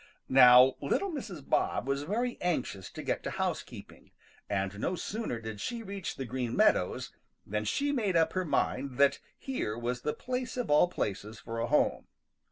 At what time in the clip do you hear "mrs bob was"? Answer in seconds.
1.11-2.01